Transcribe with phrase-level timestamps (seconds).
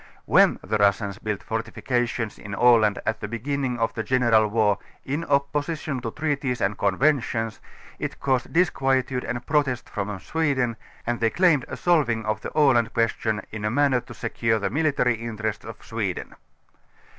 [0.25, 5.23] When the Russians built fortifications in Aland at the beginnig of the general war, in
[5.25, 7.59] opposition to treaties and conventions,
[7.99, 10.75] it caused disquietude and jjrotests from Sweden
[11.05, 14.71] and thej' claimed a solving of the Aland question in a manner to secure the
[14.71, 16.33] militarj^ interests of Sweden.